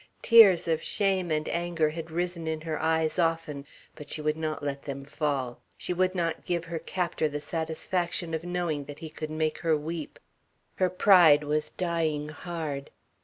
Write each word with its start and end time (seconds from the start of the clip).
Tears 0.23 0.67
of 0.67 0.81
shame 0.81 1.29
and 1.29 1.47
anger 1.49 1.91
had 1.91 2.09
risen 2.09 2.47
in 2.47 2.61
her 2.61 2.81
eyes 2.81 3.19
often, 3.19 3.67
but 3.93 4.09
she 4.09 4.19
would 4.19 4.35
not 4.35 4.63
let 4.63 4.81
them 4.81 5.05
fall. 5.05 5.61
She 5.77 5.93
would 5.93 6.15
not 6.15 6.43
give 6.43 6.65
her 6.65 6.79
captor 6.79 7.29
the 7.29 7.39
satisfaction 7.39 8.33
of 8.33 8.43
knowing 8.43 8.85
that 8.85 8.97
he 8.97 9.11
could 9.11 9.29
make 9.29 9.59
her 9.59 9.77
weep. 9.77 10.17
Her 10.77 10.89
pride 10.89 11.43
was 11.43 11.69
dying 11.69 12.29
hard. 12.29 12.89